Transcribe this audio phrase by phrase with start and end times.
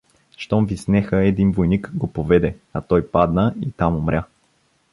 [0.37, 4.23] Щом ви снеха, един войник го поведе, а той падна и там умря.